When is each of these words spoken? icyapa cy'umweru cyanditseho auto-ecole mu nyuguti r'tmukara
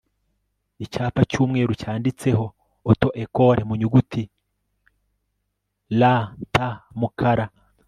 icyapa 0.83 1.21
cy'umweru 1.29 1.73
cyanditseho 1.81 2.45
auto-ecole 2.89 3.61
mu 3.69 3.73
nyuguti 3.79 4.23
r'tmukara 5.99 7.45